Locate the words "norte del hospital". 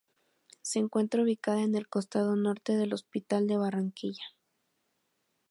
2.35-3.45